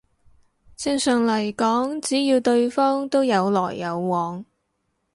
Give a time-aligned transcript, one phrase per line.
[0.75, 4.43] 正常嚟講只要對方都有來有往